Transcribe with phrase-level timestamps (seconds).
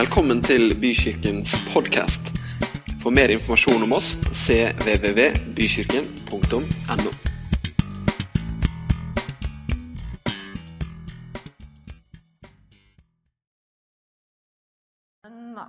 [0.00, 2.30] Velkommen til Bykirkens podkast.
[3.02, 7.10] For mer informasjon om oss cvvvbykirken.no.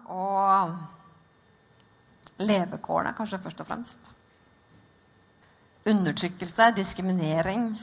[0.07, 0.71] Og
[2.39, 3.99] levekårene, kanskje først og fremst.
[5.91, 7.75] Undertrykkelse, diskriminering.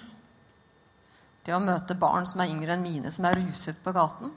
[1.45, 4.33] Det å møte barn som er yngre enn mine, som er ruset på gaten.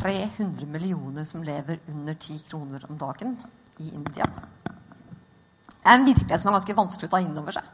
[0.00, 3.36] 300 millioner som lever under 10 kroner om dagen
[3.78, 4.26] i India.
[4.64, 7.72] Det er en virkelighet som er ganske vanskelig å ta inn over seg.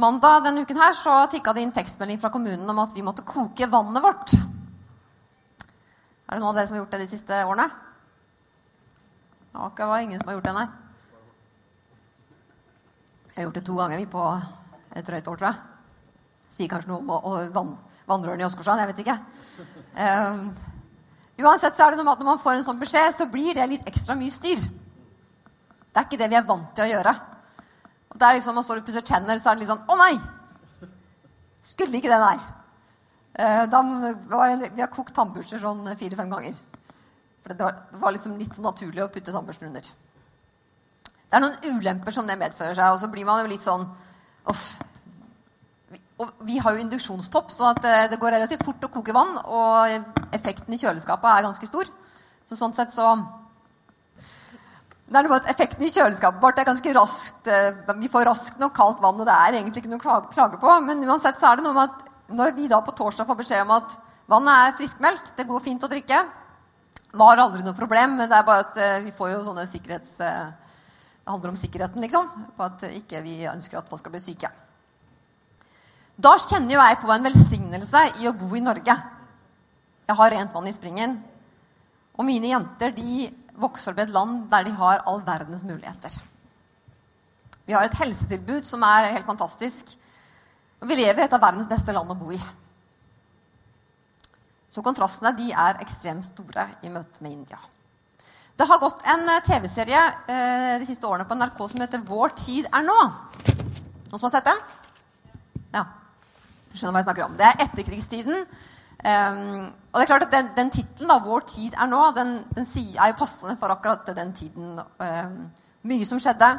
[0.00, 3.22] Mandag denne uken her så tikka det inn tekstmelding fra kommunen om at vi måtte
[3.26, 4.34] koke vannet vårt.
[4.34, 7.68] Er det noen av dere som har gjort det de siste årene?
[9.54, 10.66] Det var ingen som har gjort det, nei.
[13.28, 14.24] Jeg har gjort det to ganger vi på
[14.94, 15.58] et drøyt år, tror jeg.
[16.54, 17.72] Sier kanskje noe om å, vann,
[18.10, 18.82] vannrørene i Åsgårdstrand.
[18.82, 19.18] Jeg vet ikke.
[19.94, 20.48] Um,
[21.44, 23.56] uansett så er det noe med at når man får en sånn beskjed, så blir
[23.56, 24.60] det litt ekstra mye styr.
[24.64, 27.14] Det er ikke det vi er vant til å gjøre.
[28.12, 29.96] Og det er liksom, Man står og pusser tenner, så er det litt sånn Å,
[29.98, 30.14] nei!
[31.64, 32.36] Skulle ikke det, nei.
[33.34, 33.80] Uh, da,
[34.68, 36.58] vi har kokt tannbørster sånn fire-fem ganger.
[37.42, 39.88] For det var, det var, liksom litt så naturlig å putte tannbørsten under.
[41.04, 43.88] Det er noen ulemper som det medfører seg, og så blir man jo litt sånn
[44.48, 44.74] Uff,
[46.24, 49.36] og vi har jo induksjonstopp, så eh, det går relativt fort å koke vann.
[49.44, 51.90] Og effekten i kjøleskapet er ganske stor.
[52.48, 53.14] Så sånn sett så
[55.04, 58.60] det er noe at Effekten i kjøleskapet vårt er ganske raskt eh, Vi får raskt
[58.60, 60.78] nok kaldt vann, og det er egentlig ikke noe å klage på.
[60.86, 63.66] Men uansett så er det noe med at når vi da på torsdag får beskjed
[63.66, 63.98] om at
[64.32, 66.22] vannet er friskmeldt, det går fint å drikke
[67.14, 70.16] Var aldri noe problem, men det er bare at eh, vi får jo sånne sikkerhets...
[71.24, 72.26] Det handler om sikkerheten, liksom.
[72.52, 74.50] På at ikke vi ønsker at folk skal bli syke.
[76.14, 78.94] Da kjenner jo jeg på en velsignelse i å bo i Norge.
[80.06, 81.16] Jeg har rent vann i springen.
[82.14, 83.26] Og mine jenter de
[83.58, 86.14] vokser opp i et land der de har all verdens muligheter.
[87.66, 89.96] Vi har et helsetilbud som er helt fantastisk.
[90.82, 92.38] Og vi lever i et av verdens beste land å bo i.
[94.70, 97.58] Så kontrastene de er ekstremt store i møte med India.
[98.54, 102.36] Det har gått en eh, TV-serie eh, de siste årene på NRK som heter 'Vår
[102.38, 103.02] tid er nå'.
[104.10, 104.62] Noen som har sett den?
[105.74, 105.84] Ja
[106.74, 107.36] skjønner hva jeg snakker om.
[107.38, 108.46] Det er etterkrigstiden.
[109.04, 112.66] Um, og det er klart at Den, den tittelen, 'Vår tid er nå', den, den
[112.98, 114.80] er jo passende for akkurat den tiden.
[114.98, 115.50] Um,
[115.82, 116.58] mye som skjedde.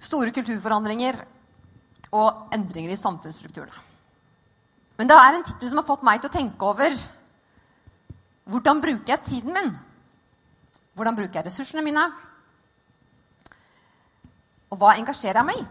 [0.00, 1.22] Store kulturforandringer
[2.12, 3.84] og endringer i samfunnsstrukturene.
[4.98, 6.94] Men det er en tittel som har fått meg til å tenke over
[8.46, 9.72] hvordan bruker jeg tiden min?
[10.94, 12.04] Hvordan bruker jeg ressursene mine?
[14.70, 15.66] Og hva engasjerer jeg meg i?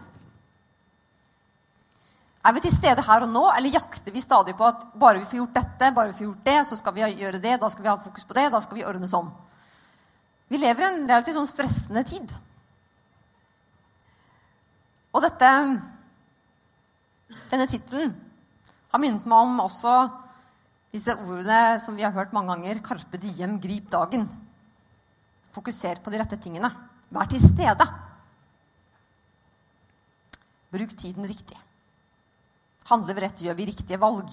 [2.46, 5.26] Er vi til stede her og nå, eller jakter vi stadig på at bare vi
[5.26, 7.82] får gjort dette, bare vi får gjort det, så skal vi gjøre det, da skal
[7.82, 9.32] vi ha fokus på det, da skal vi ordne sånn?
[10.46, 12.30] Vi lever i en relativt sånn stressende tid.
[15.16, 15.50] Og dette
[17.50, 18.12] Denne tittelen
[18.92, 19.92] har minnet meg om også
[20.94, 22.80] disse ordene som vi har hørt mange ganger.
[22.86, 24.28] Karpe diem, grip dagen.
[25.54, 26.70] Fokuser på de rette tingene.
[27.10, 27.86] Vær til stede.
[30.74, 31.58] Bruk tiden riktig.
[32.90, 34.30] Handler vi rett, gjør vi riktige valg.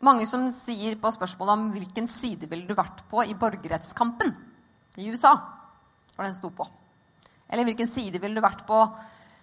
[0.00, 4.32] Mange som sier på spørsmålet om hvilken side ville du vært på i borgerrettskampen
[4.96, 5.34] i USA,
[6.14, 6.64] hvor den sto på.
[7.50, 8.78] Eller hvilken side ville du vært på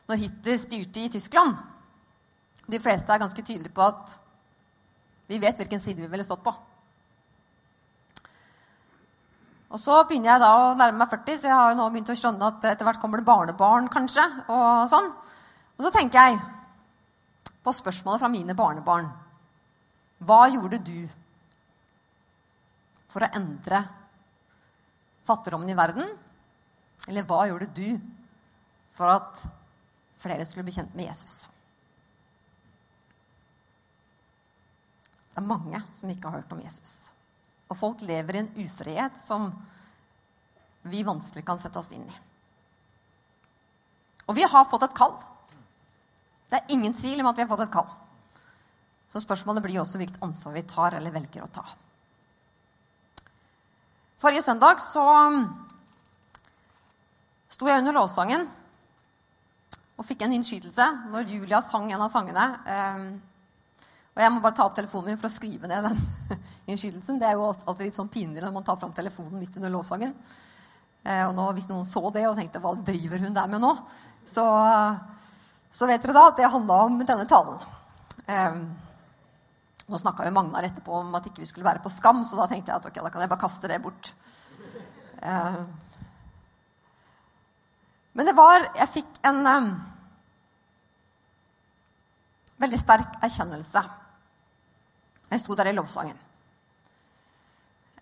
[0.07, 1.59] når Hitler styrte i Tyskland.
[2.67, 4.17] De fleste er ganske tydelige på at
[5.27, 6.55] vi vet hvilken side vi ville stått på.
[9.67, 12.11] Og så begynner jeg da å nærme meg 40, så jeg har jo nå begynt
[12.13, 14.23] å skjønne at etter hvert kommer det barnebarn, kanskje.
[14.47, 15.11] og sånn.
[15.77, 16.39] Og så tenker jeg
[17.63, 19.09] på spørsmålet fra mine barnebarn.
[20.25, 21.05] Hva gjorde du
[23.11, 23.83] for å endre
[25.27, 26.09] fattigdommen i verden?
[27.07, 27.99] Eller hva gjorde du
[28.97, 29.43] for at
[30.17, 31.45] flere skulle bli kjent med Jesus?
[35.29, 37.11] Det er mange som ikke har hørt om Jesus.
[37.69, 39.51] Og folk lever i en ufrihet som
[40.87, 42.15] vi vanskelig kan sette oss inn i.
[44.27, 45.13] Og vi har fått et kall.
[46.47, 47.89] Det er ingen tvil om at vi har fått et kall.
[49.11, 51.65] Så spørsmålet blir også hvilket ansvar vi tar eller velger å ta.
[54.17, 55.03] Forrige søndag så
[57.53, 58.47] sto jeg under lovsangen
[59.97, 62.45] og fikk en innskytelse når Julia sang en av sangene.
[62.65, 63.05] Um,
[64.17, 65.99] og jeg må bare ta opp telefonen min for å skrive ned den
[66.71, 67.19] innskytelsen.
[67.21, 70.13] Det er jo alltid litt sånn pinlig når man tar fram telefonen midt under lovsangen.
[71.05, 73.75] Uh, og nå, hvis noen så det og tenkte 'hva driver hun der med nå',
[74.27, 74.45] så
[75.77, 77.59] så vet dere da at det handla om denne talen.
[78.25, 78.61] Um,
[79.87, 82.47] Nå snakka jo Magnar etterpå om at ikke vi skulle være på Skam, så da
[82.51, 84.09] tenkte jeg at ok, da kan jeg bare kaste det bort.
[85.23, 85.61] Eh,
[88.13, 89.69] men det var Jeg fikk en um,
[92.59, 93.83] veldig sterk erkjennelse.
[95.31, 96.17] Jeg sto der i lovsangen.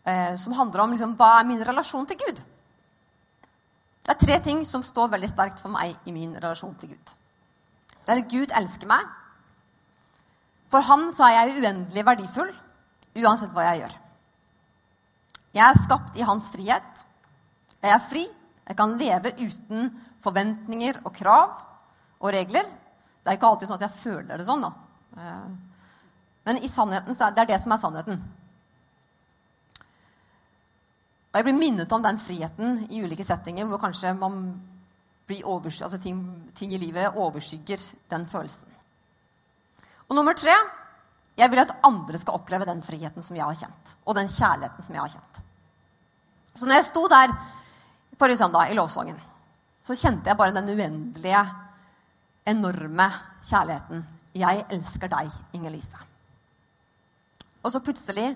[0.06, 2.42] Eh, som handler om liksom, hva er min relasjon til Gud.
[4.06, 7.14] Det er tre ting som står veldig sterkt for meg i min relasjon til Gud.
[8.06, 9.06] Det er at Gud elsker meg.
[10.70, 12.54] For han så er jeg uendelig verdifull
[13.16, 13.94] uansett hva jeg gjør.
[15.56, 17.06] Jeg er skapt i hans frihet.
[17.80, 18.26] Jeg er fri.
[18.66, 19.92] Jeg kan leve uten
[20.24, 21.62] forventninger og krav
[22.20, 22.68] og regler.
[23.22, 24.72] Det er ikke alltid sånn at jeg føler det sånn, da.
[25.22, 25.46] Eh,
[26.46, 28.20] men i sannheten så er det det som er sannheten.
[31.32, 34.44] Og jeg blir minnet om den friheten i ulike settinger hvor kanskje man
[35.30, 38.70] altså ting, ting, i livet overskygger den følelsen.
[40.10, 40.54] Og nummer tre
[41.36, 43.96] jeg vil at andre skal oppleve den friheten som jeg har kjent.
[44.06, 45.42] Og den kjærligheten som jeg har kjent.
[46.56, 47.34] Så når jeg sto der
[48.16, 49.18] forrige søndag i lovsangen,
[49.84, 51.42] så kjente jeg bare den uendelige,
[52.48, 53.10] enorme
[53.44, 54.06] kjærligheten.
[54.36, 56.00] Jeg elsker deg, Inger-Lise.
[57.64, 58.30] Og så plutselig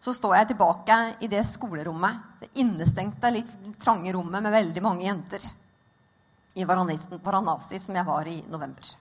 [0.00, 3.52] så står jeg tilbake i det skolerommet, det innestengte, litt
[3.82, 5.44] trange rommet med veldig mange jenter
[6.56, 8.94] i Varanasi, som jeg var i november.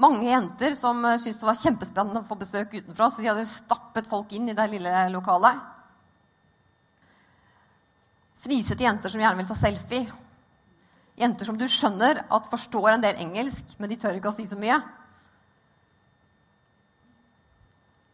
[0.00, 4.08] Mange jenter som syntes det var kjempespennende å få besøk utenfra, så de hadde stappet
[4.10, 5.60] folk inn i det lille lokalet.
[8.44, 10.08] Fnisete jenter som gjerne vil ta selfie.
[11.20, 14.48] Jenter som du skjønner at forstår en del engelsk, men de tør ikke å si
[14.50, 14.80] så mye.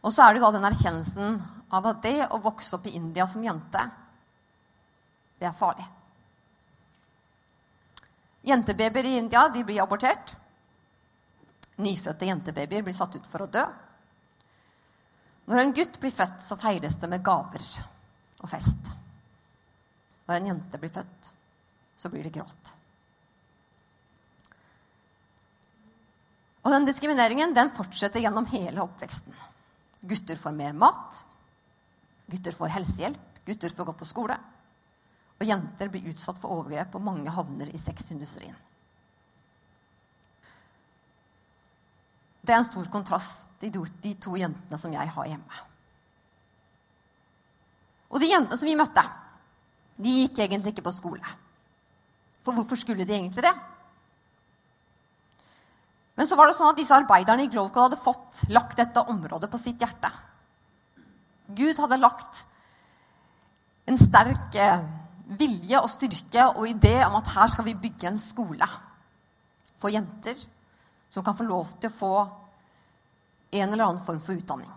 [0.05, 1.41] Og så er det da den erkjennelsen
[1.73, 3.87] av at det å vokse opp i India som jente,
[5.41, 5.87] det er farlig.
[8.47, 10.35] Jentebabyer i India blir abortert.
[11.81, 13.65] Nyfødte jentebabyer blir satt ut for å dø.
[15.51, 17.65] Når en gutt blir født, så feires det med gaver
[18.41, 18.93] og fest.
[20.29, 21.33] Når en jente blir født,
[21.99, 22.75] så blir det gråt.
[26.61, 29.35] Og den diskrimineringen den fortsetter gjennom hele oppveksten.
[30.01, 31.23] Gutter får mer mat.
[32.31, 33.43] Gutter får helsehjelp.
[33.49, 34.37] Gutter får gå på skole.
[35.41, 38.57] Og jenter blir utsatt for overgrep, og mange havner i sexindustrien.
[42.41, 43.73] Det er en stor kontrast til
[44.03, 45.65] de to jentene som jeg har hjemme.
[48.11, 49.05] Og de jentene som vi møtte,
[50.01, 51.35] de gikk egentlig ikke på skole.
[52.45, 53.53] For hvorfor skulle de egentlig det?
[56.17, 59.49] Men så var det sånn at disse arbeiderne i Global hadde fått lagt dette området
[59.53, 60.11] på sitt hjerte.
[61.57, 62.43] Gud hadde lagt
[63.89, 64.83] en sterk eh,
[65.31, 68.67] vilje og styrke og idé om at her skal vi bygge en skole
[69.81, 70.39] for jenter
[71.11, 72.15] som kan få lov til å få
[73.51, 74.71] en eller annen form for utdanning.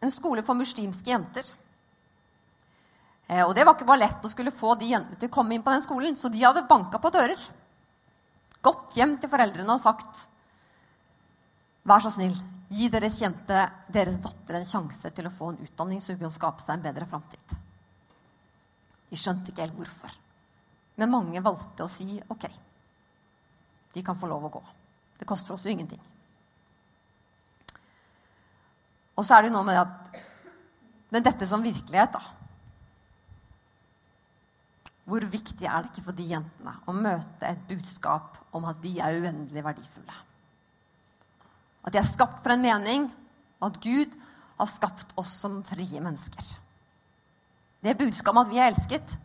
[0.00, 1.46] En skole for muslimske jenter.
[3.28, 5.56] Eh, og det var ikke bare lett å skulle få de jentene til å komme
[5.56, 7.40] inn på den skolen, så de hadde banka på dører.
[8.64, 10.26] Gått hjem til foreldrene og sagt
[11.88, 12.34] Vær så snill,
[12.68, 16.34] gi deres jente, deres datter, en sjanse til å få en utdanning, så hun kan
[16.34, 17.54] skape seg en bedre framtid.
[19.08, 20.14] De skjønte ikke helt hvorfor.
[20.98, 22.48] Men mange valgte å si OK.
[23.94, 24.62] De kan få lov å gå.
[25.18, 26.00] Det koster oss jo ingenting.
[29.18, 30.24] Og så er det jo noe med at
[31.08, 32.20] Men dette som virkelighet, da.
[35.08, 38.92] Hvor viktig er det ikke for de jentene å møte et budskap om at de
[39.00, 40.18] er uendelig verdifulle?
[41.80, 43.08] At de er skapt for en mening,
[43.56, 44.12] og at Gud
[44.58, 46.52] har skapt oss som frie mennesker.
[47.82, 49.18] Det budskapet om at vi er elsket,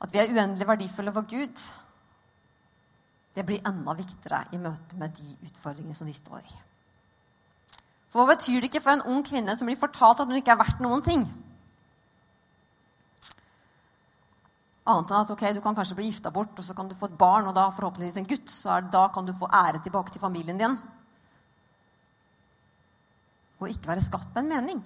[0.00, 1.62] at vi er uendelig verdifulle for Gud,
[3.36, 6.54] det blir enda viktigere i møte med de utfordringene som de står i.
[8.08, 10.54] For hva betyr det ikke for en ung kvinne som blir fortalt at hun ikke
[10.54, 11.26] er verdt noen ting?
[14.86, 17.10] Annet enn at ok, du kan kanskje bli gifta bort, og så kan du få
[17.10, 18.52] et barn, og da forhåpentligvis en gutt.
[18.52, 20.76] Så er, da kan du få ære tilbake til familien din.
[23.58, 24.84] Og ikke være skapt på en mening.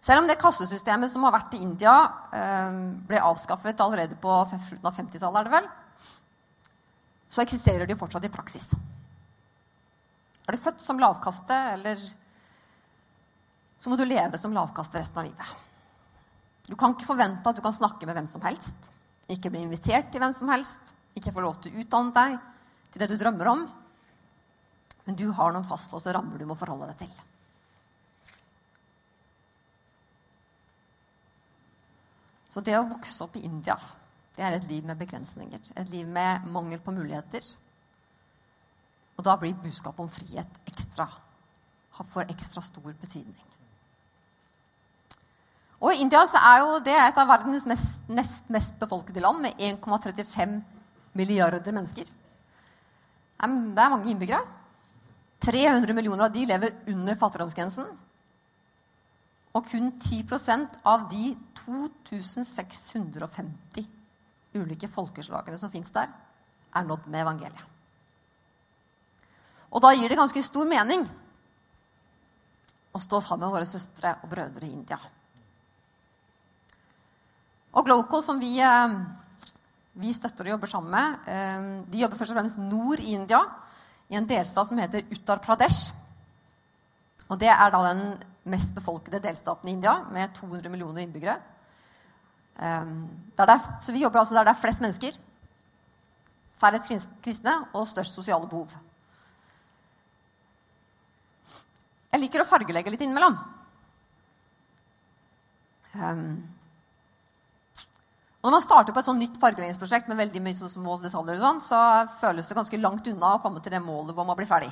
[0.00, 1.94] Selv om det kassesystemet som har vært i India,
[2.32, 2.76] eh,
[3.08, 5.68] ble avskaffet allerede på slutten av 50-tallet, er det vel,
[7.30, 8.70] så eksisterer det jo fortsatt i praksis.
[10.48, 12.00] Er du født som lavkaste, eller
[13.80, 15.52] så må du leve som lavkaste resten av livet.
[16.66, 18.90] Du kan ikke forvente at du kan snakke med hvem som helst,
[19.30, 22.38] ikke bli invitert til hvem som helst, ikke få lov til å utdanne deg
[22.90, 23.66] til det du drømmer om.
[25.06, 27.29] Men du har noen fastlåste rammer du må forholde deg til.
[32.50, 33.76] Så det å vokse opp i India,
[34.36, 35.72] det er et liv med begrensninger.
[35.76, 37.44] Et liv med mangel på muligheter.
[39.18, 41.06] Og da blir budskapet om frihet ekstra,
[42.10, 43.46] får ekstra stor betydning.
[45.80, 49.40] Og I India så er jo det et av verdens mest, nest mest befolkede land,
[49.44, 50.58] med 1,35
[51.16, 52.08] milliarder mennesker.
[53.40, 54.40] Det er mange innbyggere.
[55.40, 57.86] 300 millioner av de lever under fattigdomsgrensen.
[59.54, 63.88] Og kun 10% av de 2650
[64.54, 66.08] ulike folkeslagene som fins der,
[66.70, 67.66] er nådd med evangeliet.
[69.70, 71.04] Og da gir det ganske stor mening
[72.90, 74.98] å stå sammen med våre søstre og brødre i India.
[77.70, 78.98] Og Global, som vi, eh,
[79.94, 83.40] vi, støtter og jobber sammen med, eh, de jobber først og fremst nord i India,
[84.10, 85.92] i en delstat som heter Uttar Pradesh.
[87.28, 91.38] Og det er da den mest befolkede delstaten i India, med 200 millioner innbyggere.
[92.60, 95.16] Um, der er, så vi jobber altså der det er flest mennesker,
[96.60, 96.90] færrest
[97.24, 98.74] kristne og størst sosiale behov.
[102.10, 103.36] Jeg liker å fargelegge litt innimellom.
[105.94, 106.24] Um,
[108.40, 111.64] når man starter på et sånn nytt fargeleggingsprosjekt med veldig mye små detaljer, og sånn,
[111.64, 111.80] så
[112.20, 114.70] føles det ganske langt unna å komme til det målet hvor man blir ferdig.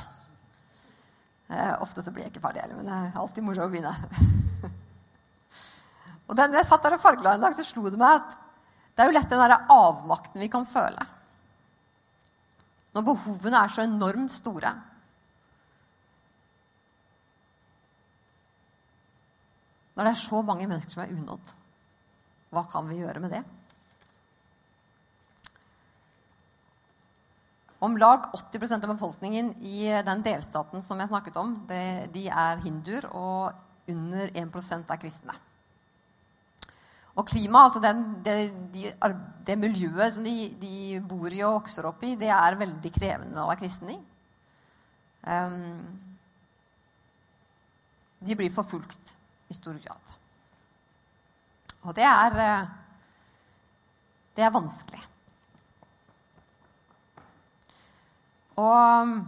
[1.48, 3.94] Eh, ofte så blir jeg ikke ferdig heller, men det er alltid moro å begynne.
[6.28, 8.34] og når jeg satt der og fargela en dag, så slo det meg at
[8.92, 11.06] det er jo lett den der avmakten vi kan føle.
[12.96, 14.72] Når behovene er så enormt store.
[19.94, 21.54] Når det er så mange mennesker som er unådd.
[22.52, 23.44] Hva kan vi gjøre med det?
[27.78, 32.58] Om lag 80% av befolkningen i den delstaten som jeg snakket om, det, de er
[32.64, 33.54] hinduer, og
[33.88, 34.58] under 1
[34.90, 35.36] er kristne.
[37.18, 38.34] Og klimaet, altså den, det,
[38.74, 38.90] de,
[39.46, 43.42] det, miljøet som de, de, bor i og vokser opp i, det er veldig krevende
[43.42, 43.98] å være kristen i.
[45.26, 45.80] Um,
[48.22, 49.14] de blir forfulgt
[49.50, 50.14] i stor grad.
[51.86, 52.70] Og det er, eh,
[54.36, 55.02] det er vanskelig.
[58.58, 59.18] Og um,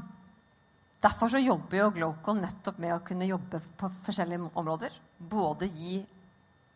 [1.01, 4.93] Derfor så jobber jo Glocal nettopp med å kunne jobbe på forskjellige områder.
[5.17, 5.97] Både gi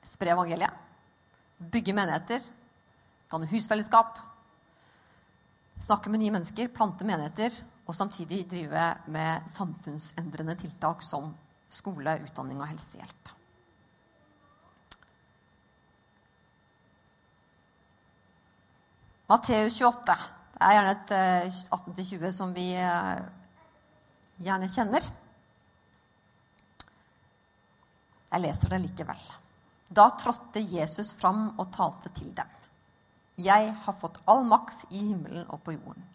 [0.05, 0.73] spre evangeliet,
[1.59, 2.45] bygge menigheter,
[3.29, 4.17] danne husfellesskap,
[5.85, 11.29] snakke med nye mennesker, plante menigheter, og samtidig drive med samfunnsendrende tiltak som
[11.73, 13.33] skole, utdanning og helsehjelp.
[19.29, 20.17] Matteus 28
[20.55, 21.13] det er gjerne et
[21.75, 23.23] 18-20 eh, som vi eh,
[24.47, 25.09] gjerne kjenner.
[28.31, 29.25] Jeg leser det likevel.
[29.95, 32.51] Da trådte Jesus fram og talte til dem.
[33.43, 36.07] Jeg har fått all makt i himmelen og på jorden.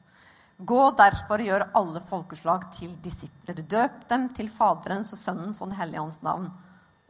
[0.59, 3.59] Gå derfor og gjør alle folkeslag til disipler.
[3.59, 6.49] Døp dem til Faderens og Sønnens og Den hellige ånds navn,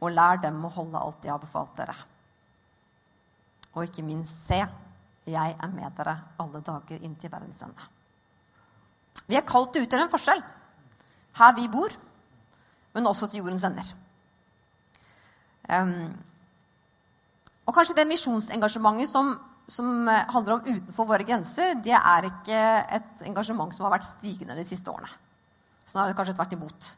[0.02, 1.96] og lær dem å holde alt jeg har befalt dere.
[3.74, 4.62] Og ikke minst se,
[5.28, 7.90] jeg er med dere alle dager inntil verdens ende.
[9.26, 10.42] Vi er kalt til å utgjøre en forskjell
[11.38, 11.92] her vi bor,
[12.94, 13.92] men også til jordens ender.
[15.70, 16.10] Um,
[17.68, 19.36] og kanskje det misjonsengasjementet som,
[19.70, 22.62] som, handler om utenfor våre grenser, det er ikke
[22.98, 25.12] et engasjement som har vært stigende de siste årene.
[25.86, 26.90] Sånn har det kanskje tvert imot.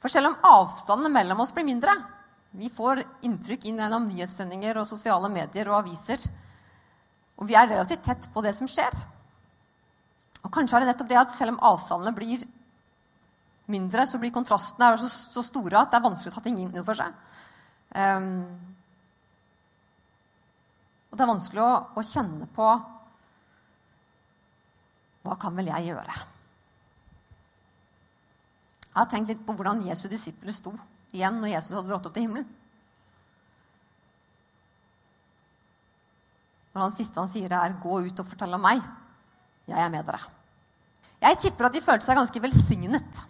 [0.00, 1.94] For selv om avstandene mellom oss blir mindre,
[2.58, 6.24] vi får inntrykk inn gjennom nyhetssendinger og sosiale medier og aviser
[7.40, 8.94] og vi er relativt tett på det som skjer.
[10.44, 12.44] Og kanskje er det nettopp det at selv om avstandene blir
[13.70, 16.74] mindre, så blir kontrastene så, så, store at det er vanskelig å ta ting inn
[16.84, 17.16] for seg.
[17.96, 18.44] Um,
[21.10, 22.66] og det er vanskelig å, å, kjenne på
[25.24, 26.20] Hva kan vel jeg gjøre?
[28.84, 30.72] Jeg har tenkt litt på hvordan Jesu disipler sto
[31.12, 32.48] igjen når Jesus hadde dratt opp til himmelen.
[36.70, 38.82] Når han siste han sier, er 'gå ut og fortell om meg'.
[39.66, 40.20] Jeg er med dere.
[41.20, 43.26] Jeg tipper at de følte seg ganske velsignet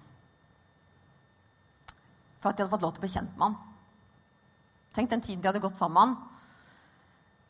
[2.40, 3.56] for at de hadde fått lov til å bli kjent med han.
[4.96, 6.16] Tenk den tiden de hadde gått sammen.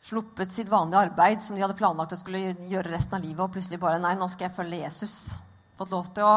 [0.03, 3.53] Sluppet sitt vanlige arbeid som de hadde planlagt å skulle gjøre resten av livet, og
[3.53, 5.15] plutselig bare Nei, nå skal jeg følge Jesus.
[5.77, 6.35] Fått lov til å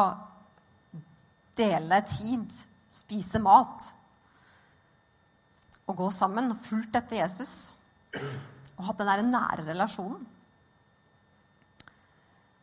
[1.57, 2.55] dele tid,
[2.95, 3.89] spise mat
[5.85, 6.53] og gå sammen.
[6.63, 7.55] Fulgt etter Jesus
[8.75, 10.23] og hatt den der nære relasjonen.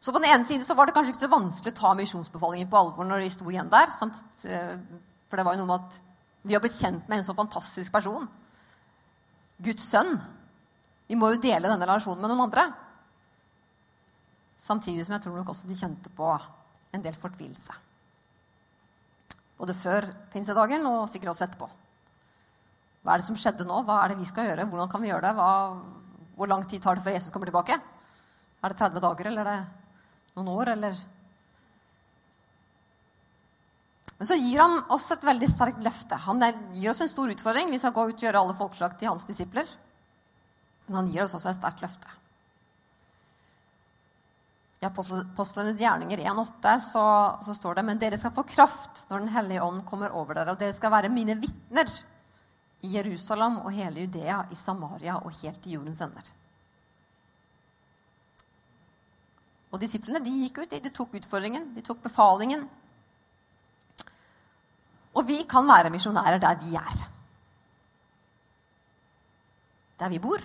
[0.02, 2.70] Så på den ene siden så var det kanskje ikke så vanskelig å ta misjonsbefalingen
[2.70, 3.92] på alvor når de sto igjen der.
[4.50, 4.72] Eh,
[5.30, 5.98] for det var jo noe med at
[6.42, 8.26] vi har blitt kjent med en så fantastisk person.
[9.62, 10.16] Guds sønn.
[11.06, 12.66] Vi må jo dele denne relasjonen med noen andre.
[14.62, 16.34] Samtidig som jeg tror nok også de kjente på
[16.92, 17.78] en del fortvilelse.
[19.62, 21.68] Både før pinsedagen og sikkert også etterpå.
[23.02, 23.80] Hva er det som skjedde nå?
[23.86, 24.66] Hva er det vi skal gjøre?
[24.70, 25.32] Hvordan kan vi gjøre det?
[25.38, 25.50] Hva,
[26.38, 27.78] hvor lang tid tar det før Jesus kommer tilbake?
[28.62, 31.02] Er det 30 dager, eller er det noen år, eller
[34.22, 36.14] Men så gir han oss et veldig sterkt løfte.
[36.28, 36.38] Han
[36.78, 37.72] gir oss en stor utfordring.
[37.74, 39.66] Vi skal gå ut og gjøre alle folkeslag til hans disipler.
[40.86, 42.21] Men han gir oss også et sterkt løfte.
[44.82, 47.02] I Apostlenes gjerninger 1,8 så,
[47.44, 50.54] så står det men dere skal få kraft når Den hellige ånd kommer over dere,
[50.56, 51.90] og dere skal være mine vitner
[52.82, 56.32] i Jerusalem og hele Judea, i Samaria og helt til jordens ender.
[59.72, 62.66] Og disiplene de gikk ut, de tok utfordringen, de tok befalingen.
[65.14, 67.06] Og vi kan være misjonærer der vi er.
[70.02, 70.42] Der vi bor.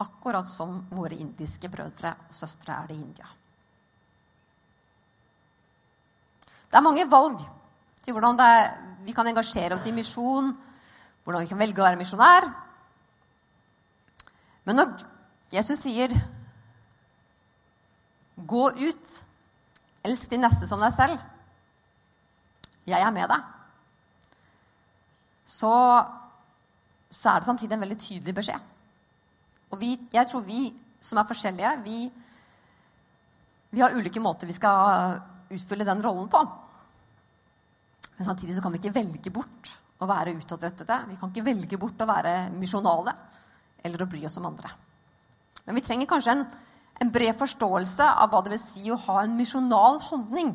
[0.00, 3.28] Akkurat som våre indiske brødre og søstre er det i India.
[6.70, 7.40] Det er mange valg
[8.04, 8.70] til hvordan er,
[9.04, 10.52] vi kan engasjere oss i misjon
[11.24, 12.46] hvordan vi kan velge å være misjonær.
[14.64, 15.06] Men når
[15.52, 16.14] Jesus sier
[18.36, 19.22] 'gå ut,
[20.04, 21.20] elsk din neste som deg selv',
[22.86, 23.42] jeg er med deg,
[25.46, 25.72] så,
[27.10, 28.60] så er det samtidig en veldig tydelig beskjed.
[29.70, 30.68] Og vi, jeg tror vi
[31.00, 31.98] som er forskjellige, vi,
[33.70, 36.40] vi har ulike måter vi skal utfylle den rollen på.
[38.16, 40.98] Men samtidig så kan vi ikke velge bort å være utadrettede.
[41.10, 43.14] Vi kan ikke velge bort å være misjonale
[43.84, 44.72] eller å bry oss om andre.
[45.64, 46.44] Men vi trenger kanskje en,
[47.00, 50.52] en bred forståelse av hva det vil si å ha en misjonal holdning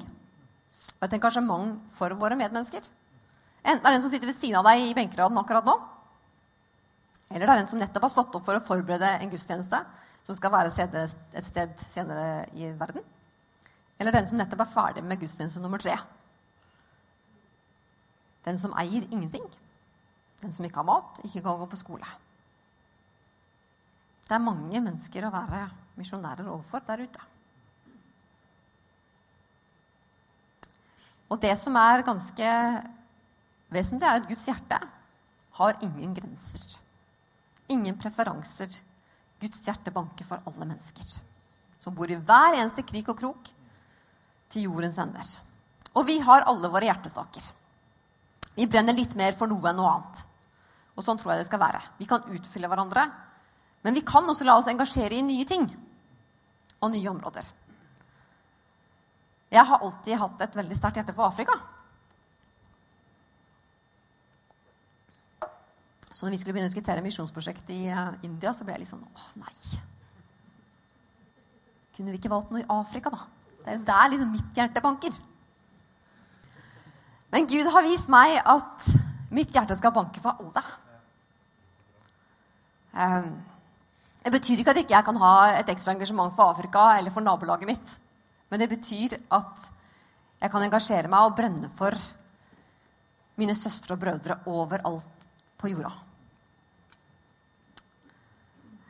[0.95, 2.85] og et engasjement for våre medmennesker.
[3.65, 5.75] Enten det en som sitter ved siden av deg i benkeraden akkurat nå,
[7.29, 9.79] eller det er den som nettopp har stått opp for å forberede en gudstjeneste
[10.25, 13.03] som skal være et sted senere i verden.
[13.99, 15.95] Eller den som nettopp er ferdig med gudstjeneste nummer tre.
[18.45, 19.45] Den som eier ingenting.
[20.41, 22.09] Den som ikke har mat, ikke kan gå på skole.
[24.25, 25.65] Det er mange mennesker å være
[25.97, 27.25] misjonærer overfor der ute.
[31.29, 32.49] Og det som er ganske
[33.73, 34.81] vesentlig, er at Guds hjerte
[35.57, 36.84] har ingen grenser.
[37.73, 38.69] Ingen preferanser.
[39.41, 41.17] Guds hjerte banker for alle mennesker.
[41.81, 43.51] Som bor i hver eneste krik og krok
[44.53, 45.35] til jordens ender.
[45.95, 47.51] Og vi har alle våre hjertesaker.
[48.55, 50.23] Vi brenner litt mer for noe enn noe annet.
[50.95, 51.81] Og sånn tror jeg det skal være.
[51.99, 53.03] Vi kan utfylle hverandre,
[53.83, 55.67] men vi kan også la oss engasjere i nye ting
[56.79, 57.47] og nye områder.
[59.51, 61.57] Jeg har alltid hatt et veldig sterkt hjerte for Afrika.
[66.15, 68.91] Så når vi skulle begynne å diskutere misjonsprosjekt i eh, India, så ble jeg litt
[68.93, 69.51] sånn åh, nei.
[71.97, 73.25] Kunne vi ikke valgt noe i Afrika, da?
[73.59, 75.17] Det er jo der liksom mitt hjerte banker.
[77.33, 78.87] Men Gud har vist meg at
[79.35, 80.63] mitt hjerte skal banke for alle.
[82.95, 83.33] Um,
[84.23, 87.25] det betyr ikke at jeg ikke kan ha et ekstra engasjement for Afrika eller for
[87.25, 87.97] nabolaget mitt.
[88.47, 89.67] Men det betyr at
[90.39, 91.99] jeg kan engasjere meg og brenne for
[93.35, 95.24] mine søstre og brødre overalt
[95.59, 95.91] på jorda.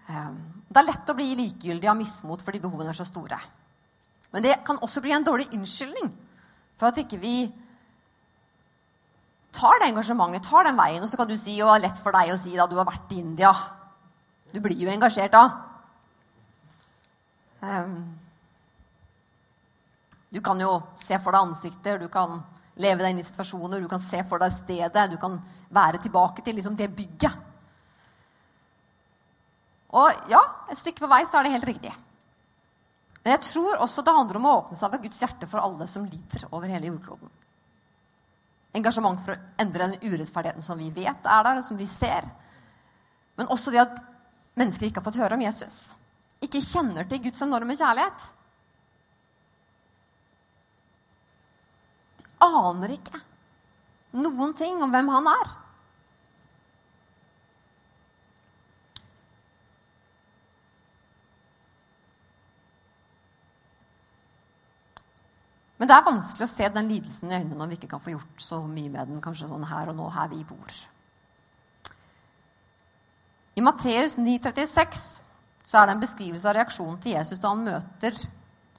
[0.06, 0.38] Um,
[0.69, 3.39] det er lett å bli likegyldig av mismot fordi behovene er så store.
[4.34, 6.12] Men det kan også bli en dårlig unnskyldning
[6.75, 7.38] for at ikke vi
[9.56, 12.01] tar det engasjementet, tar den veien, og så kan du si og det er lett
[12.04, 13.54] for deg å si da du har vært i India.
[14.51, 15.45] Du blir jo engasjert da.
[17.63, 17.95] Um,
[20.36, 22.41] du kan jo se for deg ansikter, du kan
[22.81, 25.38] leve deg inn i situasjoner, du kan se for deg stedet, du kan
[25.73, 27.43] være tilbake til liksom det bygget.
[29.95, 31.93] Og ja, et stykke på vei så er det helt riktig.
[33.23, 35.88] Men jeg tror også det handler om å åpne seg for Guds hjerte for alle
[35.89, 37.31] som lider over hele jordkloden
[38.75, 42.27] engasjement for å endre den urettferdigheten som vi vet er der, og som vi ser.
[43.39, 43.99] Men også det at
[44.59, 45.95] mennesker ikke har fått høre om Jesus.
[46.43, 48.27] Ikke kjenner til Guds enorme kjærlighet.
[52.45, 53.21] Aner ikke
[54.15, 55.53] noen ting om hvem han er.
[65.75, 68.13] Men det er vanskelig å se den lidelsen i øynene når vi ikke kan få
[68.13, 70.77] gjort så mye med den kanskje sånn her og nå, her vi bor.
[73.55, 75.03] I Matteus 9,36
[75.65, 78.17] så er det en beskrivelse av reaksjonen til Jesus da han møter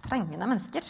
[0.07, 0.89] trengende mennesker.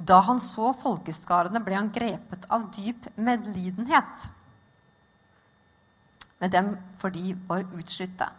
[0.00, 4.28] Da han så folkeskarene, ble han grepet av dyp medlidenhet
[6.40, 8.30] med dem, for de var utslitte,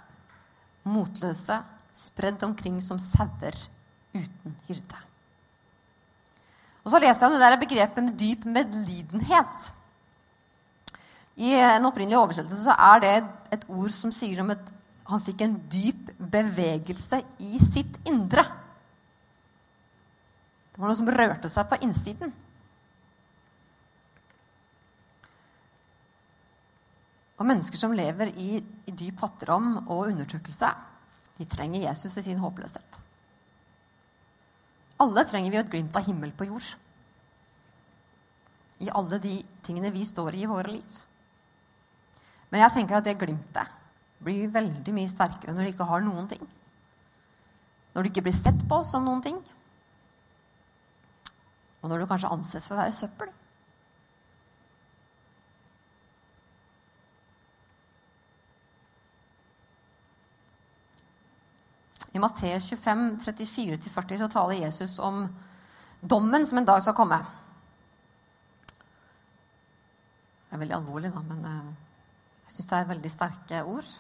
[0.89, 1.59] motløse,
[1.93, 3.53] spredd omkring som sauer
[4.15, 5.01] uten hyrde.
[6.81, 9.67] Og så leste jeg det der begrepet med dyp medlidenhet.
[11.37, 13.13] I en opprinnelig oversettelse så er det
[13.53, 14.71] et ord som sier om at
[15.11, 18.47] han fikk en dyp bevegelse i sitt indre.
[20.81, 22.31] Det var noe som rørte seg på innsiden.
[27.37, 28.55] Og mennesker som lever i,
[28.89, 30.71] i dyp fattigdom og undertrykkelse,
[31.37, 32.97] de trenger Jesus i sin håpløshet.
[35.05, 36.73] Alle trenger vi et glimt av himmel på jord.
[38.81, 40.99] I alle de tingene vi står i i våre liv.
[42.49, 43.69] Men jeg tenker at det glimtet
[44.17, 46.41] blir veldig mye sterkere når du ikke har noen ting.
[47.93, 49.43] Når du ikke blir sett på som noen ting.
[51.81, 53.31] Og når du kanskje anses for å være søppel.
[62.11, 65.23] I Matteus 25, 34-40 så taler Jesus om
[66.01, 67.21] dommen som en dag skal komme.
[70.49, 71.69] Det er veldig alvorlig, da, men eh,
[72.43, 73.93] jeg syns det er veldig sterke ord.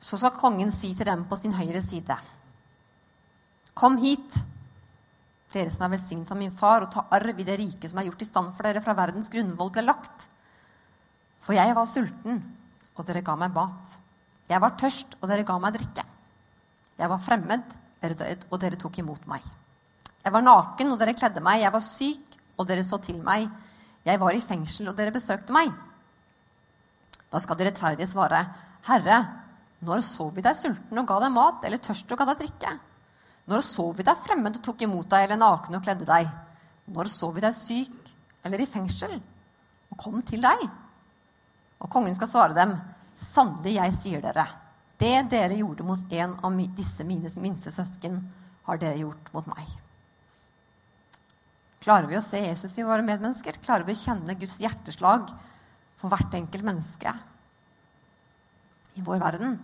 [0.00, 2.16] Så skal kongen si til dem på sin høyre side.:
[3.76, 4.38] Kom hit,
[5.54, 8.08] dere som er velsignet av min far, og ta arv i det riket som er
[8.08, 10.28] gjort i stand for dere fra verdens grunnvoll ble lagt.
[11.44, 12.40] For jeg var sulten,
[12.94, 13.98] og dere ga meg mat.
[14.48, 16.04] Jeg var tørst, og dere ga meg drikke.
[16.98, 17.76] Jeg var fremmed,
[18.50, 19.44] og dere tok imot meg.
[20.24, 21.62] Jeg var naken, og dere kledde meg.
[21.62, 23.48] Jeg var syk, og dere så til meg.
[24.04, 25.72] Jeg var i fengsel, og dere besøkte meg.
[27.32, 28.44] Da skal de rettferdige svare,
[28.86, 29.18] Herre,
[29.84, 32.76] når så vi deg sulten og ga deg mat, eller tørst og ga deg drikke?
[33.50, 36.30] Når så vi deg fremmed og tok imot deg, eller naken og kledde deg?
[36.94, 38.12] Når så vi deg syk
[38.44, 40.64] eller i fengsel og kom til deg?
[41.84, 42.74] Og kongen skal svare dem,
[43.14, 44.46] sannelig, jeg sier dere,
[44.98, 48.22] det dere gjorde mot en av disse mine minste søsken,
[48.64, 49.66] har dere gjort mot meg.
[51.84, 53.58] Klarer vi å se Jesus i våre medmennesker?
[53.60, 55.28] Klarer vi å kjenne Guds hjerteslag
[56.00, 57.12] for hvert enkelt menneske
[58.96, 59.58] i vår verden?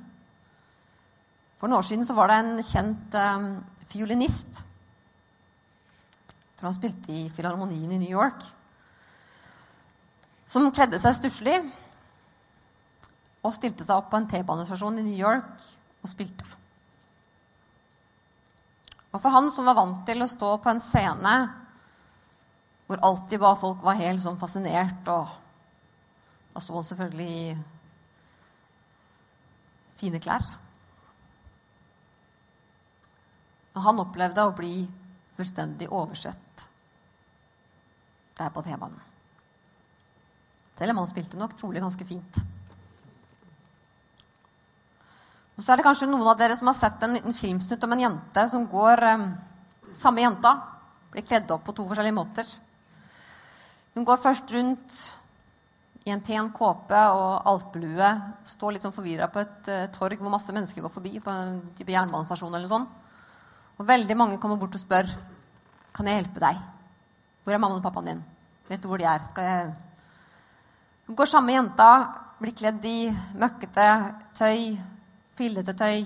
[1.60, 3.50] For noen år siden så var det en kjent um,
[3.90, 4.62] fiolinist.
[6.32, 8.46] Jeg tror han spilte i Filharmonien i New York.
[10.48, 11.58] Som kledde seg stusslig
[13.44, 15.68] og stilte seg opp på en T-banestasjon i New York
[16.00, 16.48] og spilte.
[19.10, 21.34] Og for han som var vant til å stå på en scene
[22.88, 25.38] hvor alltid bare folk var helt sånn fascinert og
[26.50, 27.52] Da sto han selvfølgelig i
[30.00, 30.42] fine klær.
[30.42, 30.58] Men
[33.78, 34.74] han opplevde å bli
[35.38, 36.66] fullstendig oversett
[38.40, 38.98] der på T-banen.
[40.78, 42.40] Selv om han spilte nok trolig ganske fint.
[45.60, 47.92] Og så er det kanskje noen av dere som har sett en liten filmsnutt om
[47.92, 49.30] en jente som går um,
[49.90, 50.54] Samme jenta
[51.10, 52.46] blir kledd opp på to forskjellige måter.
[53.96, 54.98] Hun går først rundt
[56.06, 58.10] i en pen kåpe og alpelue.
[58.46, 61.18] Står litt sånn forvirra på et uh, torg hvor masse mennesker går forbi.
[61.20, 62.86] på en type jernbanestasjon eller sånn.
[63.80, 65.08] Og veldig mange kommer bort og spør
[65.96, 66.58] kan jeg hjelpe deg.
[67.42, 68.20] Hvor er mammaen og pappaen din?
[68.68, 69.24] Vet du hvor de er?
[69.30, 69.70] Skal jeg...
[71.08, 71.86] Hun går samme jenta,
[72.38, 73.08] blir kledd i
[73.40, 73.86] møkkete
[74.36, 74.76] tøy,
[75.34, 76.04] fillete tøy,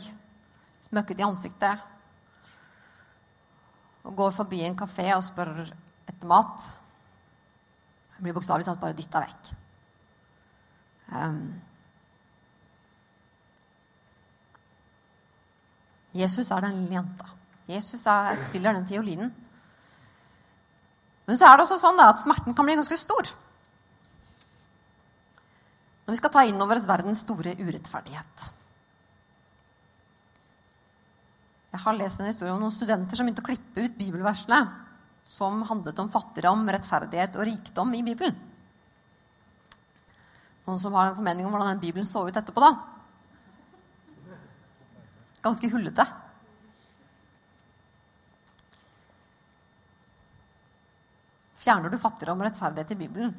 [0.95, 1.83] møkkete i ansiktet.
[4.05, 6.65] Og går forbi en kafé og spør etter mat.
[8.15, 9.55] Hun blir bokstavelig talt bare dytta vekk.
[11.15, 11.41] Um,
[16.15, 17.35] Jesus er den lille jenta.
[17.70, 19.33] Jesus er, spiller den fiolinen.
[21.24, 23.31] Men så er det også sånn da, at smerten kan bli ganske stor.
[26.05, 28.48] Når vi skal ta inn over oss verdens store urettferdighet.
[31.74, 34.61] Jeg har lest en historie om noen studenter som begynte å klippe ut bibelversene
[35.24, 38.37] som handlet om fattigdom, rettferdighet og rikdom i Bibelen.
[40.68, 42.77] Noen som har en formening om hvordan den Bibelen så ut etterpå, da?
[45.44, 46.07] Ganske hullete.
[51.64, 53.33] Fjerner du fattigdom og rettferdighet i Bibelen?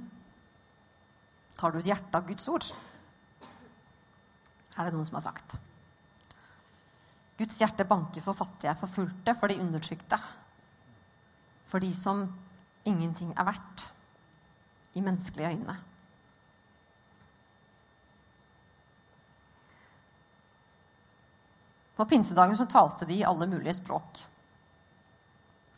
[1.56, 2.66] Tar du ut hjertet av Guds ord?
[4.76, 5.56] Er det noen som har sagt.
[7.38, 10.18] Guds hjerte banker for fattige, forfulgte, for de undertrykte.
[11.70, 12.26] For de som
[12.88, 13.90] ingenting er verdt
[14.96, 15.78] i menneskelige øyne.
[21.96, 24.26] På pinsedagen så talte de i alle mulige språk.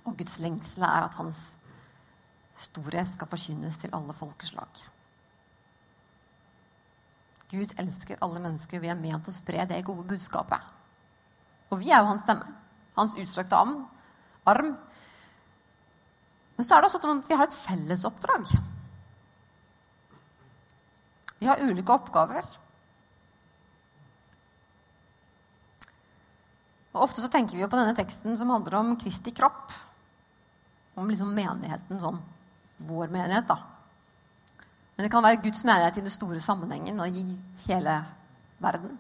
[0.08, 1.57] Og Guds lengsel er at hans
[2.58, 4.86] storhet skal forkynnes til alle folkeslag.
[7.52, 8.82] Gud elsker alle mennesker.
[8.84, 10.74] Vi er ment å spre det gode budskapet.
[11.72, 12.56] Og vi er jo hans stemme.
[12.98, 13.56] hans utstrakte
[14.50, 14.78] arm.
[16.58, 18.48] Men så er det også sånn at vi har et fellesoppdrag.
[21.38, 22.48] Vi har ulike oppgaver.
[26.96, 29.76] Og Ofte så tenker vi jo på denne teksten som handler om Kristi kropp.
[30.98, 32.18] Om liksom menigheten sånn.
[32.78, 33.58] Vår menighet, da.
[34.96, 37.26] Men det kan være Guds menighet i den store sammenhengen og i
[37.68, 37.98] hele
[38.62, 38.98] verden.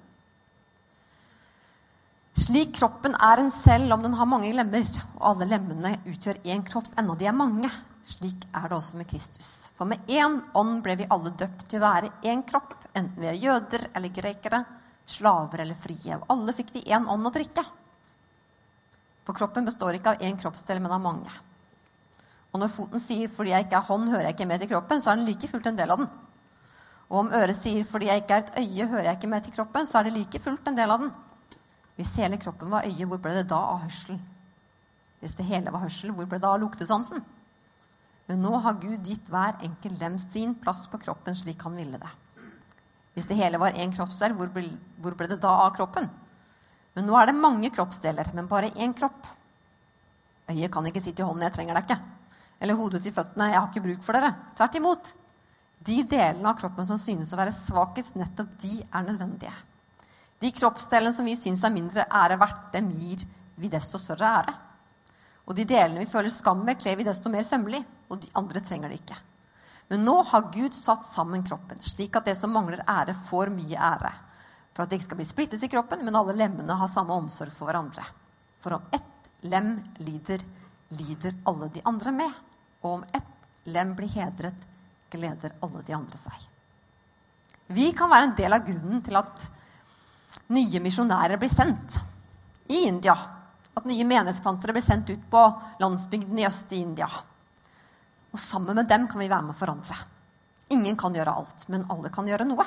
[2.37, 4.85] Slik kroppen er en selv om den har mange lemmer,
[5.17, 7.71] og alle lemmene utgjør én kropp, enda de er mange.
[8.07, 9.49] Slik er det også med Kristus.
[9.75, 13.31] For med én ånd ble vi alle døpt til å være én kropp, enten vi
[13.31, 14.61] er jøder eller grekere,
[15.07, 16.13] slaver eller frie.
[16.13, 17.65] Og alle fikk vi én ånd å drikke.
[19.25, 21.33] For kroppen består ikke av én kroppsdel, men av mange.
[22.53, 25.01] Og når foten sier 'fordi jeg ikke er hånd, hører jeg ikke med til kroppen',
[25.01, 26.09] så er den like fullt en del av den.
[27.09, 29.51] Og om øret sier 'fordi jeg ikke er et øye, hører jeg ikke med til
[29.51, 31.11] kroppen', så er det like fullt en del av den.
[31.95, 34.19] Hvis hele kroppen var øye, hvor ble det da av hørsel?
[35.19, 37.23] Hvis det hele var hørsel, hvor ble det da av luktesansen?
[38.27, 41.97] Men nå har Gud gitt hver enkelt lem sin plass på kroppen slik han ville
[41.97, 42.09] det.
[43.15, 44.67] Hvis det hele var én kroppsdel, hvor ble,
[45.01, 46.09] hvor ble det da av kroppen?
[46.93, 49.25] Men nå er det mange kroppsdeler, men bare én kropp.
[50.51, 52.16] Øyet kan ikke si til hånden 'jeg trenger deg ikke'.
[52.59, 54.35] Eller hodet til føttene 'jeg har ikke bruk for dere'.
[54.55, 55.13] Tvert imot.
[55.79, 59.53] De delene av kroppen som synes å være svakest, nettopp de er nødvendige.
[60.39, 63.25] De kroppsdelene som vi syns er mindre ære verdt, dem gir
[63.57, 64.53] vi desto større ære.
[65.47, 67.83] Og de delene vi føler skam med, kler vi desto mer sømmelig.
[68.09, 69.17] Og de andre trenger det ikke.
[69.89, 73.77] Men nå har Gud satt sammen kroppen, slik at det som mangler ære, får mye
[73.79, 74.11] ære.
[74.75, 77.53] For at det ikke skal bli splittet i kroppen, men alle lemmene har samme omsorg
[77.55, 78.03] for hverandre.
[78.59, 80.43] For om ett lem lider,
[80.91, 82.35] lider alle de andre med.
[82.83, 84.67] Og om ett lem blir hedret,
[85.11, 86.47] gleder alle de andre seg.
[87.67, 89.47] Vi kan være en del av grunnen til at
[90.55, 91.97] nye misjonærer blir sendt
[92.71, 93.15] i India.
[93.77, 95.41] At nye menighetsplantere blir sendt ut på
[95.81, 97.09] landsbygden i øst i India.
[98.31, 99.97] Og sammen med dem kan vi være med å forandre.
[100.75, 102.65] Ingen kan gjøre alt, men alle kan gjøre noe.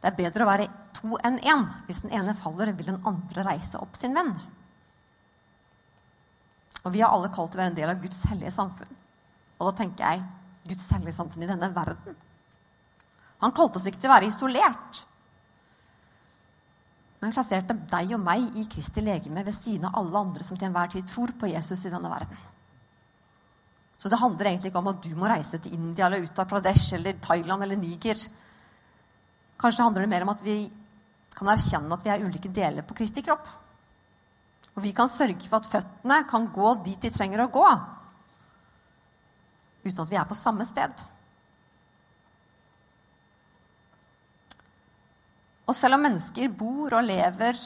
[0.00, 1.64] Det er bedre å være to enn én.
[1.88, 4.36] Hvis den ene faller, vil den andre reise opp sin venn.
[6.86, 8.96] Og Vi har alle kalt til å være en del av Guds hellige samfunn.
[9.58, 10.22] Og da tenker jeg
[10.70, 12.16] Guds hellige samfunn i denne verden.
[13.42, 15.02] Han kalte oss ikke til å være isolert,
[17.20, 20.68] men plasserte deg og meg i Kristi legeme ved siden av alle andre som til
[20.68, 22.38] enhver tid tror på Jesus i denne verden.
[23.96, 26.48] Så det handler egentlig ikke om at du må reise til India eller ut av
[26.50, 28.20] Pradesh eller Thailand eller Niger.
[29.58, 30.58] Kanskje handler det mer om at vi
[31.36, 33.48] kan erkjenne at vi er ulike deler på Kristi kropp.
[34.76, 37.66] Og vi kan sørge for at føttene kan gå dit de trenger å gå,
[39.86, 41.04] uten at vi er på samme sted.
[45.66, 47.58] Og selv om mennesker bor og lever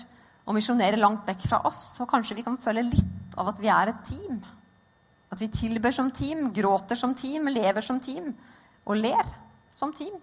[0.46, 3.68] og misjonerer langt vekk fra oss, så kanskje vi kan føle litt av at vi
[3.72, 4.38] er et team.
[5.30, 8.32] At vi tilber som team, gråter som team, lever som team
[8.86, 9.28] og ler
[9.76, 10.16] som team.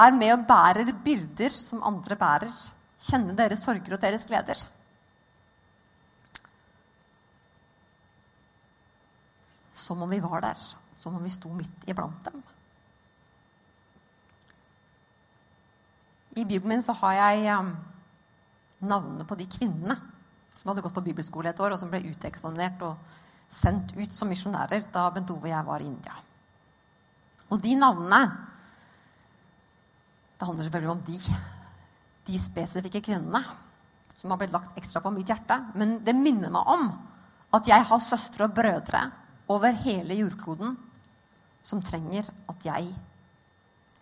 [0.00, 2.52] Er med og bærer byrder som andre bærer.
[3.00, 4.60] Kjenner deres sorger og deres gleder.
[9.80, 10.60] Som om vi var der.
[11.00, 12.42] Som om vi sto midt iblant dem.
[16.36, 17.72] I Bibelen min så har jeg um,
[18.86, 19.96] navnene på de kvinnene
[20.54, 23.00] som hadde gått på bibelskole et år, og som ble uteksaminert og
[23.50, 26.14] sendt ut som misjonærer da Bentove og jeg var i India.
[27.50, 28.20] Og de navnene
[30.38, 31.18] Det handler selvfølgelig om de.
[32.24, 33.42] De spesifikke kvinnene
[34.16, 35.58] som har blitt lagt ekstra på mitt hjerte.
[35.76, 36.86] Men det minner meg om
[37.52, 39.02] at jeg har søstre og brødre
[39.50, 40.76] over hele jordkloden
[41.66, 42.92] som trenger at jeg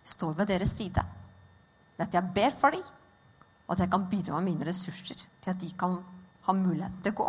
[0.07, 1.03] står ved deres side
[1.99, 2.83] at jeg ber for dem,
[3.67, 5.97] og at jeg kan bidra med mine ressurser til at de kan
[6.47, 7.27] ha mulighet til å gå.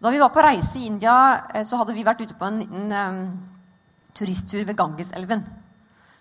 [0.00, 1.14] Da vi var på reise i India,
[1.52, 3.18] eh, så hadde vi vært ute på en liten um,
[4.16, 5.42] turisttur ved Gangeselven.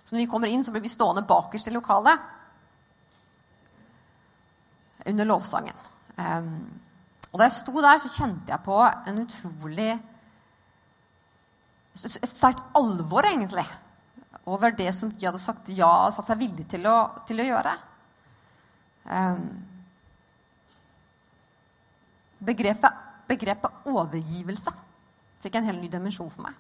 [0.04, 2.28] Så når vi kommer inn, så blir vi stående bakerst i lokalet
[5.08, 5.78] under lovsangen.
[6.18, 6.58] Um,
[7.30, 9.92] og da jeg sto der, så kjente jeg på en utrolig
[12.00, 13.66] Et sterkt alvor, egentlig
[14.50, 16.96] over det som de hadde sagt ja og satt seg villig til å,
[17.28, 17.74] til å gjøre.
[19.10, 19.44] Um,
[22.48, 24.74] begrepet, begrepet, overgivelse
[25.44, 26.56] fikk en helt ny dimensjon for meg.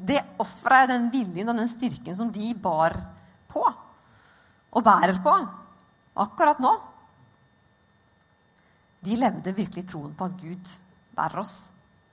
[0.00, 2.96] Det offeret, den viljen og den styrken som de bar
[3.50, 3.62] på,
[4.70, 5.34] og bærer på
[6.20, 6.72] akkurat nå
[9.00, 10.72] De levde virkelig troen på at Gud
[11.16, 11.70] bærer oss,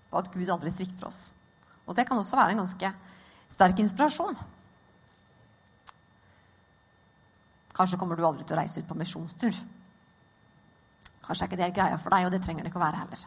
[0.08, 1.32] på at Gud aldri svikter oss.
[1.88, 2.92] Og det kan også være en ganske
[3.52, 4.38] sterk inspirasjon.
[7.78, 9.58] Kanskje kommer du aldri til å reise ut på misjonstur.
[11.26, 13.26] Kanskje er ikke det greia for deg, og det trenger det ikke å være heller.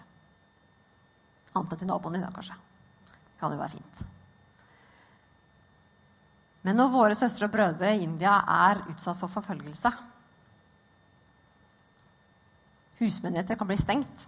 [1.51, 2.57] Annet enn til naboen din, da, kanskje.
[3.12, 4.03] Det kan jo være fint.
[6.64, 9.92] Men når våre søstre og brødre i India er utsatt for forfølgelse
[13.01, 14.27] Husmenigheter kan bli stengt.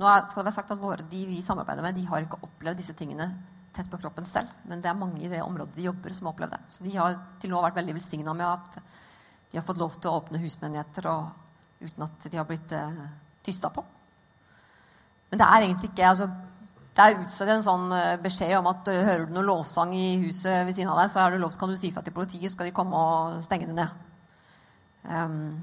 [0.00, 2.78] Nå skal det være sagt at våre, De vi samarbeider med, de har ikke opplevd
[2.80, 3.28] disse tingene
[3.74, 4.50] tett på kroppen selv.
[4.68, 6.60] Men det er mange i det området de jobber, som har opplevd det.
[6.72, 8.80] Så de har til nå vært veldig velsigna med at
[9.50, 11.08] de har fått lov til å åpne husmenigheter
[11.80, 13.02] uten at de har blitt eh,
[13.46, 13.82] tysta på.
[15.30, 16.28] Men det er egentlig ikke altså,
[16.90, 20.18] Det er utstedt en sånn eh, beskjed om at uh, hører du noe lovsang i
[20.24, 22.50] huset ved siden av deg, så er det lov, kan du si fra til politiet,
[22.52, 24.08] skal de komme og stenge det ned.
[25.06, 25.54] Um,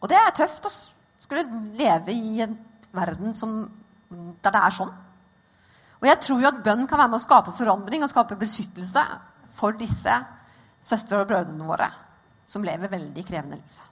[0.00, 0.72] og det er tøft å
[1.24, 1.46] skulle
[1.78, 2.56] leve i en
[2.96, 3.58] verden som,
[4.10, 4.92] der det er sånn.
[5.96, 9.04] Og jeg tror jo at bønn kan være med å skape forandring og skape beskyttelse
[9.56, 10.18] for disse
[10.84, 11.88] søstre og brødrene våre
[12.46, 13.84] som lever veldig krevende liv.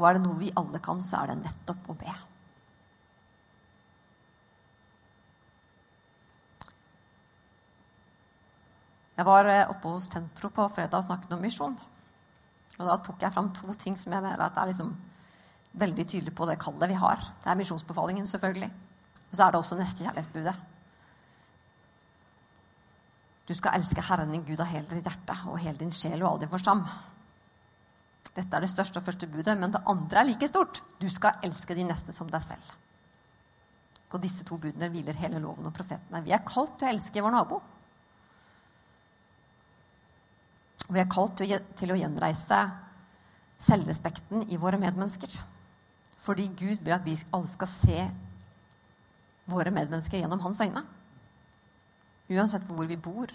[0.00, 2.12] Og er det noe vi alle kan, så er det nettopp å be.
[9.20, 11.74] Jeg var eh, oppe hos Tentro på fredag og snakket om misjon.
[12.80, 14.94] Og da tok jeg fram to ting som jeg mener at er liksom
[15.80, 17.20] veldig tydelig på det kallet vi har.
[17.44, 18.70] Det er misjonsbefalingen, selvfølgelig.
[19.30, 20.56] Og så er det også nestekjærlighetsbudet.
[23.50, 26.28] Du skal elske Herren din Gud av hele ditt hjerte og hele din sjel og
[26.32, 26.84] all din forstand.
[28.30, 30.82] Dette er det største og første budet, men det andre er like stort.
[31.02, 32.70] Du skal elske de neste som deg selv.
[34.10, 36.22] På disse to budene hviler hele loven og profetene.
[36.26, 37.60] Vi er kalt til å elske vår nabo.
[40.90, 42.58] Og vi er kalt til å gjenreise
[43.62, 45.36] selvrespekten i våre medmennesker.
[46.18, 48.08] Fordi Gud vil at vi alle skal se
[49.50, 50.82] våre medmennesker gjennom hans øyne.
[52.30, 53.30] Uansett hvor vi bor,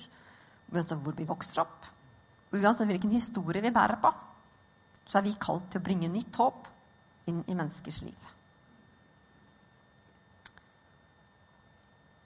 [0.73, 1.87] uansett hvor vi vokser opp,
[2.51, 4.11] uansett hvilken historie vi bærer på
[5.05, 6.65] så er vi kalt til å bringe nytt håp
[7.29, 8.31] inn i menneskers liv.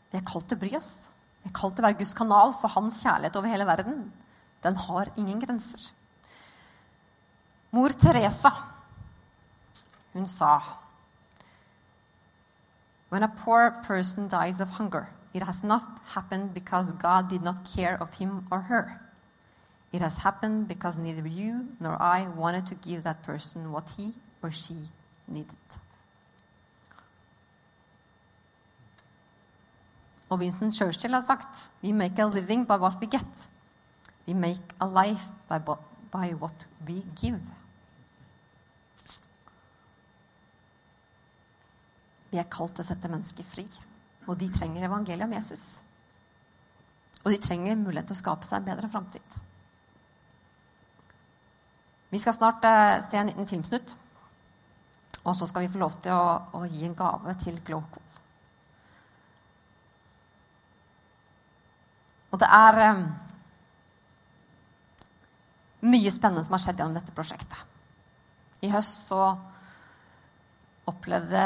[0.09, 0.93] Vi er kalt til å bry oss.
[1.43, 3.99] Vi er kalt til å være Guds kanal for hans kjærlighet over hele verden.
[4.63, 5.93] Den har ingen grenser.
[7.71, 8.51] Mor Teresa,
[10.13, 10.61] hun sa
[13.09, 15.81] When a poor person dies of hunger, it has not
[16.15, 19.01] happened because God did not care of him or her.
[19.91, 24.13] It has happened because neither you nor I wanted to give that person what he
[24.43, 24.89] or she
[25.27, 25.79] needed.
[30.29, 33.49] Og Winston Churchill har sagt We make a living by what we get.
[34.29, 35.57] We make a life by,
[36.11, 37.41] by what we give.
[42.29, 43.63] Vi er kalt til å sette mennesker fri,
[44.27, 45.63] og de trenger evangeliet om Jesus.
[47.23, 49.39] Og de trenger mulighet til å skape seg en bedre framtid.
[52.13, 53.95] Vi skal snart eh, se en liten filmsnutt.
[55.23, 58.05] Og så skal vi få lov til å, å gi en gave til Global.
[62.29, 63.01] Og det er eh,
[65.85, 67.59] mye spennende som har skjedd gjennom dette prosjektet.
[68.65, 69.21] I høst så
[70.89, 71.43] opplevde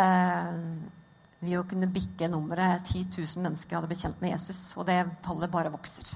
[1.44, 4.66] vi å kunne bikke nummeret 10 000 mennesker hadde blitt kjent med Jesus.
[4.80, 6.16] Og det tallet bare vokser.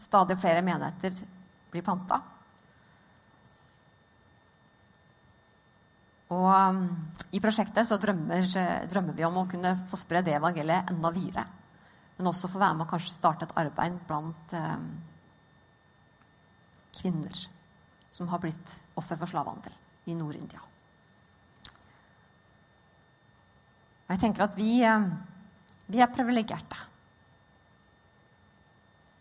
[0.00, 1.14] Stadig flere menigheter
[1.70, 2.22] blir planta.
[6.30, 6.84] Og um,
[7.34, 8.46] I prosjektet så drømmer,
[8.90, 11.46] drømmer, vi om å kunne få spre det evangeliet enda videre.
[12.16, 14.76] Men også få være med og kanskje starte et arbeid blant eh,
[17.00, 17.46] kvinner
[18.12, 19.72] som har blitt offer for slavehandel
[20.10, 20.60] i Nord-India.
[24.10, 25.10] Jeg tenker at vi, eh,
[25.86, 26.86] vi er privilegerte.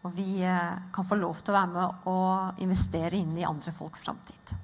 [0.08, 3.74] Og vi eh, kan få lov til å være med og investere inn i andre
[3.76, 4.56] folks framtid.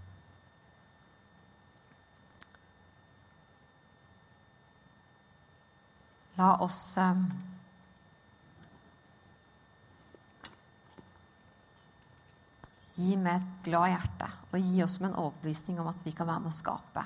[6.36, 6.98] La oss
[12.96, 16.30] gi med et glad hjerte og gi oss med en overbevisning om at vi kan
[16.30, 17.06] være med å skape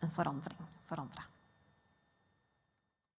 [0.00, 1.29] en forandring for andre.